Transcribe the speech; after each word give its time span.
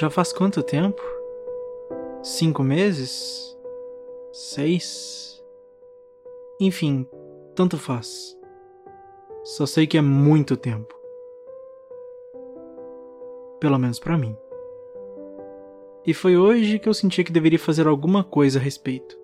Já 0.00 0.08
faz 0.08 0.32
quanto 0.32 0.62
tempo? 0.62 1.02
Cinco 2.22 2.64
meses? 2.64 3.54
Seis? 4.32 5.44
Enfim, 6.58 7.06
tanto 7.54 7.76
faz. 7.76 8.34
Só 9.44 9.66
sei 9.66 9.86
que 9.86 9.98
é 9.98 10.00
muito 10.00 10.56
tempo. 10.56 10.94
Pelo 13.60 13.78
menos 13.78 13.98
para 13.98 14.16
mim. 14.16 14.34
E 16.06 16.14
foi 16.14 16.34
hoje 16.34 16.78
que 16.78 16.88
eu 16.88 16.94
senti 16.94 17.22
que 17.22 17.30
deveria 17.30 17.58
fazer 17.58 17.86
alguma 17.86 18.24
coisa 18.24 18.58
a 18.58 18.62
respeito. 18.62 19.18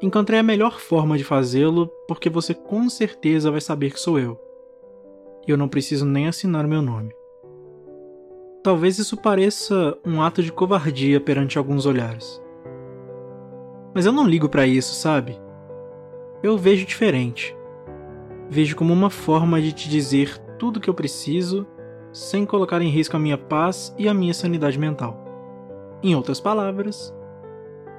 Encontrei 0.00 0.38
a 0.38 0.42
melhor 0.42 0.80
forma 0.80 1.18
de 1.18 1.24
fazê-lo 1.24 1.88
porque 2.08 2.30
você 2.30 2.54
com 2.54 2.88
certeza 2.88 3.50
vai 3.50 3.60
saber 3.60 3.92
que 3.92 4.00
sou 4.00 4.18
eu. 4.18 4.40
E 5.46 5.50
eu 5.50 5.58
não 5.58 5.68
preciso 5.68 6.06
nem 6.06 6.28
assinar 6.28 6.66
meu 6.66 6.80
nome. 6.80 7.14
Talvez 8.64 8.98
isso 8.98 9.14
pareça 9.18 9.94
um 10.06 10.22
ato 10.22 10.42
de 10.42 10.50
covardia 10.50 11.20
perante 11.20 11.58
alguns 11.58 11.84
olhares. 11.84 12.42
Mas 13.94 14.06
eu 14.06 14.12
não 14.12 14.26
ligo 14.26 14.48
para 14.48 14.66
isso, 14.66 14.94
sabe? 14.94 15.38
Eu 16.42 16.56
vejo 16.56 16.86
diferente. 16.86 17.54
Vejo 18.48 18.74
como 18.74 18.90
uma 18.90 19.10
forma 19.10 19.60
de 19.60 19.70
te 19.70 19.86
dizer 19.86 20.38
tudo 20.58 20.78
o 20.78 20.80
que 20.80 20.88
eu 20.88 20.94
preciso 20.94 21.66
sem 22.10 22.46
colocar 22.46 22.80
em 22.80 22.88
risco 22.88 23.14
a 23.14 23.20
minha 23.20 23.36
paz 23.36 23.94
e 23.98 24.08
a 24.08 24.14
minha 24.14 24.32
sanidade 24.32 24.78
mental. 24.78 25.22
Em 26.02 26.16
outras 26.16 26.40
palavras, 26.40 27.14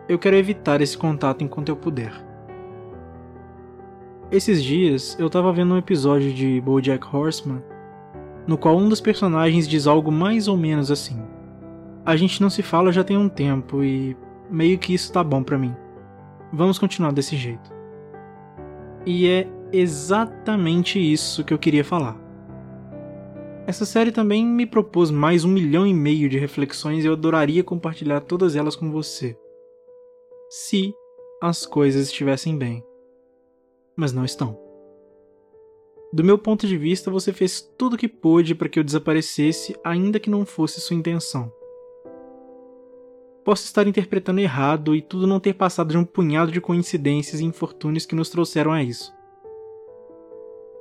eu 0.09 0.17
quero 0.17 0.35
evitar 0.35 0.81
esse 0.81 0.97
contato 0.97 1.43
enquanto 1.43 1.69
eu 1.69 1.75
puder. 1.75 2.11
Esses 4.31 4.63
dias 4.63 5.15
eu 5.19 5.29
tava 5.29 5.53
vendo 5.53 5.75
um 5.75 5.77
episódio 5.77 6.33
de 6.33 6.59
BoJack 6.59 7.05
Horseman 7.15 7.61
no 8.47 8.57
qual 8.57 8.77
um 8.77 8.89
dos 8.89 9.01
personagens 9.01 9.67
diz 9.67 9.87
algo 9.87 10.11
mais 10.11 10.47
ou 10.47 10.57
menos 10.57 10.91
assim: 10.91 11.21
A 12.05 12.15
gente 12.15 12.41
não 12.41 12.49
se 12.49 12.61
fala 12.61 12.91
já 12.91 13.03
tem 13.03 13.17
um 13.17 13.29
tempo 13.29 13.83
e 13.83 14.15
meio 14.49 14.77
que 14.77 14.93
isso 14.93 15.11
tá 15.11 15.23
bom 15.23 15.43
para 15.43 15.57
mim. 15.57 15.75
Vamos 16.51 16.79
continuar 16.79 17.11
desse 17.11 17.35
jeito. 17.35 17.73
E 19.05 19.27
é 19.27 19.47
exatamente 19.71 20.99
isso 20.99 21.43
que 21.43 21.53
eu 21.53 21.59
queria 21.59 21.83
falar. 21.83 22.17
Essa 23.67 23.85
série 23.85 24.11
também 24.11 24.45
me 24.45 24.65
propôs 24.65 25.09
mais 25.09 25.43
um 25.43 25.49
milhão 25.49 25.87
e 25.87 25.93
meio 25.93 26.29
de 26.29 26.37
reflexões 26.37 27.03
e 27.03 27.07
eu 27.07 27.13
adoraria 27.13 27.63
compartilhar 27.63 28.21
todas 28.21 28.55
elas 28.55 28.75
com 28.75 28.91
você. 28.91 29.35
Se 30.49 30.93
as 31.41 31.65
coisas 31.65 32.07
estivessem 32.07 32.57
bem. 32.57 32.83
Mas 33.95 34.13
não 34.13 34.23
estão. 34.23 34.64
Do 36.15 36.23
meu 36.23 36.37
ponto 36.37 36.65
de 36.65 36.77
vista, 36.77 37.11
você 37.11 37.33
fez 37.33 37.59
tudo 37.59 37.95
o 37.95 37.97
que 37.97 38.07
pôde 38.07 38.55
para 38.55 38.69
que 38.69 38.79
eu 38.79 38.85
desaparecesse, 38.85 39.75
ainda 39.83 40.17
que 40.17 40.29
não 40.29 40.45
fosse 40.45 40.79
sua 40.79 40.95
intenção. 40.95 41.51
Posso 43.43 43.65
estar 43.65 43.85
interpretando 43.85 44.39
errado 44.39 44.95
e 44.95 45.01
tudo 45.01 45.27
não 45.27 45.41
ter 45.41 45.55
passado 45.55 45.89
de 45.89 45.97
um 45.97 46.05
punhado 46.05 46.53
de 46.53 46.61
coincidências 46.61 47.41
e 47.41 47.43
infortúnios 47.43 48.05
que 48.05 48.15
nos 48.15 48.29
trouxeram 48.29 48.71
a 48.71 48.81
isso. 48.81 49.13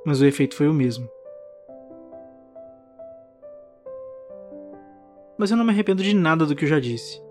Mas 0.05 0.21
o 0.21 0.25
efeito 0.25 0.55
foi 0.55 0.69
o 0.69 0.73
mesmo. 0.73 1.05
Mas 5.37 5.51
eu 5.51 5.57
não 5.57 5.65
me 5.65 5.71
arrependo 5.71 6.01
de 6.01 6.15
nada 6.15 6.45
do 6.45 6.55
que 6.55 6.63
eu 6.63 6.69
já 6.69 6.79
disse. 6.79 7.21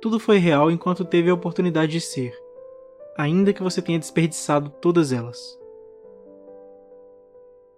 Tudo 0.00 0.18
foi 0.18 0.38
real 0.38 0.68
enquanto 0.68 1.04
teve 1.04 1.30
a 1.30 1.34
oportunidade 1.34 1.92
de 1.92 2.00
ser, 2.00 2.36
ainda 3.16 3.52
que 3.52 3.62
você 3.62 3.80
tenha 3.80 4.00
desperdiçado 4.00 4.68
todas 4.82 5.12
elas. 5.12 5.64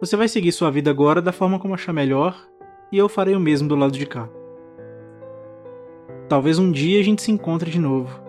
Você 0.00 0.16
vai 0.16 0.28
seguir 0.28 0.53
sua 0.53 0.70
vida 0.70 0.91
agora 0.91 1.20
da 1.20 1.32
forma 1.32 1.59
como 1.59 1.75
achar 1.75 1.92
melhor, 1.92 2.48
e 2.92 2.97
eu 2.97 3.09
farei 3.09 3.34
o 3.34 3.41
mesmo 3.41 3.69
do 3.69 3.75
lado 3.75 3.98
de 3.98 4.06
cá. 4.06 4.28
Talvez 6.28 6.56
um 6.56 6.70
dia 6.70 7.00
a 7.00 7.03
gente 7.03 7.20
se 7.20 7.32
encontre 7.32 7.69
de 7.69 7.81
novo, 7.81 8.22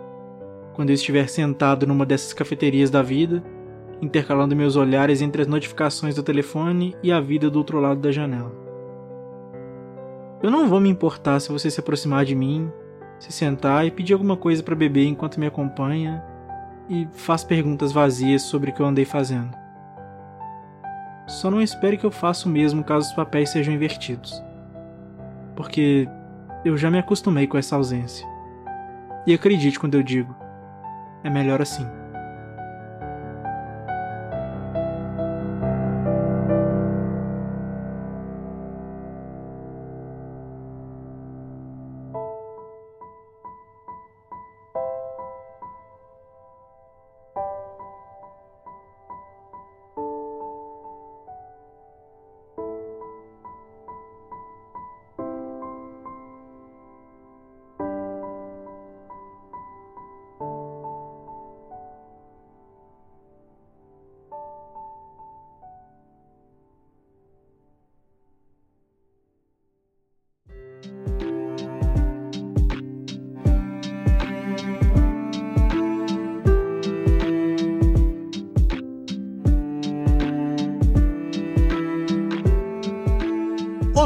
quando 0.73 0.89
eu 0.89 0.95
estiver 0.95 1.29
sentado 1.29 1.85
numa 1.85 2.07
dessas 2.07 2.33
cafeterias 2.33 2.89
da 2.89 3.03
vida, 3.03 3.43
intercalando 4.01 4.55
meus 4.55 4.75
olhares 4.75 5.21
entre 5.21 5.43
as 5.43 5.47
notificações 5.47 6.15
do 6.15 6.23
telefone 6.23 6.95
e 7.03 7.11
a 7.11 7.19
vida 7.19 7.51
do 7.51 7.59
outro 7.59 7.79
lado 7.79 7.99
da 7.99 8.11
janela. 8.11 8.51
Eu 10.41 10.49
não 10.49 10.67
vou 10.67 10.79
me 10.79 10.89
importar 10.89 11.39
se 11.39 11.51
você 11.51 11.69
se 11.69 11.79
aproximar 11.79 12.25
de 12.25 12.33
mim, 12.33 12.71
se 13.19 13.31
sentar 13.31 13.85
e 13.85 13.91
pedir 13.91 14.13
alguma 14.13 14.35
coisa 14.35 14.63
para 14.63 14.73
beber 14.73 15.05
enquanto 15.05 15.39
me 15.39 15.45
acompanha 15.45 16.23
e 16.89 17.07
faz 17.11 17.43
perguntas 17.43 17.91
vazias 17.91 18.41
sobre 18.41 18.71
o 18.71 18.73
que 18.73 18.81
eu 18.81 18.87
andei 18.87 19.05
fazendo. 19.05 19.58
Só 21.29 21.51
não 21.51 21.61
espere 21.61 21.95
que 21.95 22.05
eu 22.05 22.09
faça 22.09 22.49
o 22.49 22.51
mesmo 22.51 22.83
caso 22.83 23.07
os 23.07 23.15
papéis 23.15 23.51
sejam 23.51 23.71
invertidos. 23.71 24.43
Porque 25.55 26.09
eu 26.65 26.75
já 26.75 26.89
me 26.89 26.97
acostumei 26.97 27.45
com 27.45 27.55
essa 27.55 27.75
ausência. 27.75 28.27
E 29.27 29.33
acredite 29.33 29.79
quando 29.79 29.93
eu 29.93 30.01
digo: 30.01 30.35
é 31.23 31.29
melhor 31.29 31.61
assim. 31.61 31.85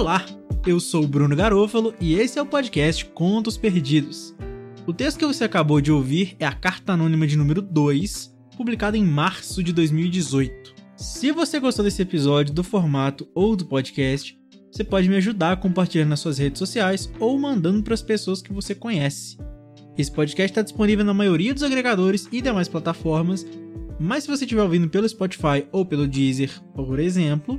Olá, 0.03 0.25
eu 0.67 0.81
sou 0.81 1.05
o 1.05 1.07
Bruno 1.07 1.33
Garofalo 1.33 1.93
e 1.97 2.15
esse 2.15 2.37
é 2.37 2.41
o 2.41 2.45
podcast 2.45 3.05
Contos 3.05 3.55
Perdidos. 3.55 4.35
O 4.85 4.91
texto 4.91 5.17
que 5.17 5.25
você 5.25 5.45
acabou 5.45 5.79
de 5.79 5.93
ouvir 5.93 6.35
é 6.41 6.45
a 6.45 6.51
carta 6.51 6.91
anônima 6.91 7.25
de 7.25 7.37
número 7.37 7.61
2, 7.61 8.35
publicada 8.57 8.97
em 8.97 9.05
março 9.05 9.63
de 9.63 9.71
2018. 9.71 10.75
Se 10.97 11.31
você 11.31 11.57
gostou 11.57 11.85
desse 11.85 12.01
episódio, 12.01 12.53
do 12.53 12.65
formato 12.65 13.25
ou 13.33 13.55
do 13.55 13.65
podcast, 13.65 14.37
você 14.69 14.83
pode 14.83 15.07
me 15.07 15.15
ajudar 15.15 15.61
compartilhando 15.61 16.09
nas 16.09 16.19
suas 16.19 16.37
redes 16.37 16.59
sociais 16.59 17.09
ou 17.17 17.39
mandando 17.39 17.81
para 17.81 17.93
as 17.93 18.01
pessoas 18.01 18.41
que 18.41 18.51
você 18.51 18.75
conhece. 18.75 19.37
Esse 19.97 20.11
podcast 20.11 20.51
está 20.51 20.61
disponível 20.61 21.05
na 21.05 21.13
maioria 21.13 21.53
dos 21.53 21.63
agregadores 21.63 22.27
e 22.29 22.41
demais 22.41 22.67
plataformas, 22.67 23.47
mas 23.97 24.25
se 24.25 24.29
você 24.29 24.43
estiver 24.43 24.63
ouvindo 24.63 24.89
pelo 24.89 25.07
Spotify 25.07 25.65
ou 25.71 25.85
pelo 25.85 26.05
Deezer, 26.05 26.51
por 26.75 26.99
exemplo, 26.99 27.57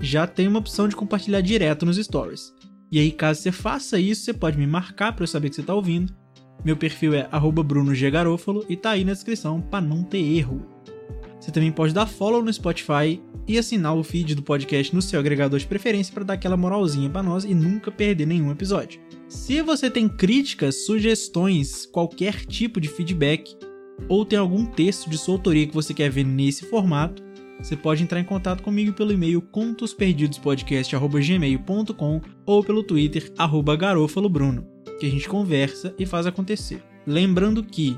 já 0.00 0.26
tem 0.26 0.48
uma 0.48 0.58
opção 0.58 0.88
de 0.88 0.96
compartilhar 0.96 1.40
direto 1.40 1.86
nos 1.86 1.96
stories. 1.96 2.52
E 2.90 2.98
aí, 2.98 3.10
caso 3.10 3.40
você 3.40 3.52
faça 3.52 3.98
isso, 3.98 4.24
você 4.24 4.34
pode 4.34 4.58
me 4.58 4.66
marcar 4.66 5.12
para 5.12 5.22
eu 5.22 5.28
saber 5.28 5.48
que 5.48 5.54
você 5.54 5.60
está 5.62 5.74
ouvindo. 5.74 6.14
Meu 6.64 6.76
perfil 6.76 7.14
é 7.14 7.28
@brunoggarofalo 7.28 8.64
e 8.68 8.76
tá 8.76 8.90
aí 8.90 9.04
na 9.04 9.12
descrição 9.12 9.60
para 9.60 9.80
não 9.80 10.04
ter 10.04 10.18
erro. 10.18 10.64
Você 11.40 11.50
também 11.50 11.72
pode 11.72 11.92
dar 11.92 12.06
follow 12.06 12.42
no 12.42 12.52
Spotify 12.52 13.20
e 13.48 13.58
assinar 13.58 13.96
o 13.96 14.04
feed 14.04 14.34
do 14.34 14.42
podcast 14.42 14.94
no 14.94 15.02
seu 15.02 15.18
agregador 15.18 15.58
de 15.58 15.66
preferência 15.66 16.14
para 16.14 16.22
dar 16.22 16.34
aquela 16.34 16.56
moralzinha 16.56 17.10
para 17.10 17.22
nós 17.22 17.44
e 17.44 17.52
nunca 17.52 17.90
perder 17.90 18.26
nenhum 18.26 18.52
episódio. 18.52 19.00
Se 19.28 19.60
você 19.62 19.90
tem 19.90 20.08
críticas, 20.08 20.86
sugestões, 20.86 21.86
qualquer 21.86 22.44
tipo 22.44 22.80
de 22.80 22.88
feedback, 22.88 23.56
ou 24.08 24.24
tem 24.24 24.38
algum 24.38 24.64
texto 24.64 25.10
de 25.10 25.18
sua 25.18 25.34
autoria 25.34 25.66
que 25.66 25.74
você 25.74 25.92
quer 25.92 26.10
ver 26.10 26.24
nesse 26.24 26.64
formato, 26.66 27.22
você 27.62 27.76
pode 27.76 28.02
entrar 28.02 28.18
em 28.18 28.24
contato 28.24 28.60
comigo 28.62 28.92
pelo 28.92 29.12
e-mail 29.12 29.40
contosperdidospodcast.gmail.com 29.40 32.20
ou 32.44 32.64
pelo 32.64 32.82
Twitter, 32.82 33.32
arroba 33.38 33.76
garofalobruno, 33.76 34.66
que 34.98 35.06
a 35.06 35.10
gente 35.10 35.28
conversa 35.28 35.94
e 35.96 36.04
faz 36.04 36.26
acontecer. 36.26 36.82
Lembrando 37.06 37.62
que, 37.62 37.96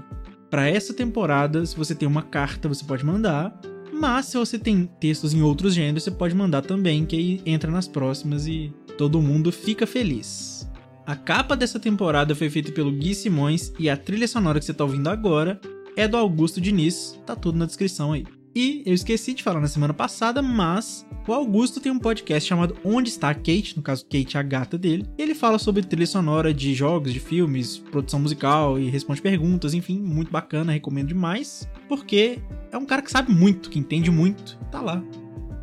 para 0.50 0.68
essa 0.68 0.92
temporada, 0.92 1.64
se 1.64 1.74
você 1.76 1.94
tem 1.94 2.06
uma 2.06 2.20
carta, 2.22 2.68
você 2.68 2.84
pode 2.84 3.06
mandar, 3.06 3.58
mas 3.92 4.26
se 4.26 4.36
você 4.36 4.58
tem 4.58 4.86
textos 5.00 5.32
em 5.32 5.40
outros 5.40 5.72
gêneros, 5.74 6.02
você 6.02 6.10
pode 6.10 6.34
mandar 6.34 6.60
também, 6.62 7.06
que 7.06 7.16
aí 7.16 7.40
entra 7.46 7.70
nas 7.70 7.88
próximas 7.88 8.46
e 8.46 8.70
todo 8.98 9.22
mundo 9.22 9.50
fica 9.50 9.86
feliz. 9.86 10.70
A 11.06 11.16
capa 11.16 11.56
dessa 11.56 11.80
temporada 11.80 12.34
foi 12.34 12.50
feita 12.50 12.70
pelo 12.72 12.92
Gui 12.92 13.14
Simões 13.14 13.72
e 13.78 13.88
a 13.88 13.96
trilha 13.96 14.28
sonora 14.28 14.58
que 14.58 14.64
você 14.64 14.74
tá 14.74 14.84
ouvindo 14.84 15.08
agora 15.08 15.60
é 15.96 16.08
do 16.08 16.16
Augusto 16.16 16.60
Diniz, 16.60 17.16
tá 17.24 17.36
tudo 17.36 17.56
na 17.58 17.66
descrição 17.66 18.12
aí. 18.12 18.24
E 18.54 18.82
eu 18.86 18.94
esqueci 18.94 19.34
de 19.34 19.42
falar 19.42 19.60
na 19.60 19.66
semana 19.66 19.92
passada, 19.92 20.40
mas 20.40 21.04
o 21.26 21.32
Augusto 21.32 21.80
tem 21.80 21.90
um 21.90 21.98
podcast 21.98 22.48
chamado 22.48 22.76
Onde 22.84 23.08
Está 23.08 23.30
a 23.30 23.34
Kate, 23.34 23.76
no 23.76 23.82
caso 23.82 24.04
Kate, 24.04 24.38
a 24.38 24.42
gata 24.42 24.78
dele. 24.78 25.06
Ele 25.18 25.34
fala 25.34 25.58
sobre 25.58 25.82
trilha 25.82 26.06
sonora 26.06 26.54
de 26.54 26.72
jogos, 26.72 27.12
de 27.12 27.18
filmes, 27.18 27.78
produção 27.78 28.20
musical 28.20 28.78
e 28.78 28.88
responde 28.88 29.20
perguntas, 29.20 29.74
enfim, 29.74 29.98
muito 29.98 30.30
bacana, 30.30 30.72
recomendo 30.72 31.08
demais, 31.08 31.68
porque 31.88 32.38
é 32.70 32.78
um 32.78 32.86
cara 32.86 33.02
que 33.02 33.10
sabe 33.10 33.32
muito, 33.32 33.70
que 33.70 33.78
entende 33.78 34.10
muito, 34.10 34.56
tá 34.70 34.80
lá 34.80 35.02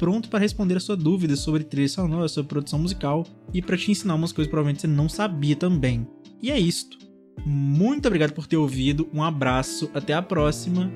pronto 0.02 0.30
para 0.30 0.40
responder 0.40 0.76
a 0.78 0.80
sua 0.80 0.98
dúvida 0.98 1.36
sobre 1.36 1.64
trilha 1.64 1.88
sonora, 1.88 2.28
sobre 2.28 2.50
produção 2.50 2.80
musical 2.80 3.24
e 3.54 3.62
para 3.62 3.78
te 3.78 3.92
ensinar 3.92 4.16
umas 4.16 4.32
coisas 4.32 4.48
que 4.48 4.52
provavelmente 4.52 4.82
você 4.82 4.88
não 4.88 5.08
sabia 5.08 5.56
também. 5.56 6.08
E 6.42 6.50
é 6.50 6.60
isto. 6.60 6.98
Muito 7.46 8.08
obrigado 8.08 8.34
por 8.34 8.48
ter 8.48 8.58
ouvido, 8.58 9.08
um 9.14 9.24
abraço, 9.24 9.92
até 9.94 10.16
a 10.16 10.22
próxima 10.24 10.92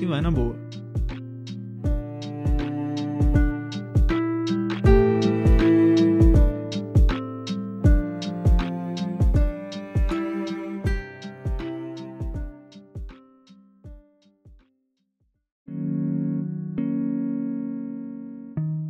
e 0.00 0.06
vai 0.06 0.22
na 0.22 0.30
boa. 0.30 0.56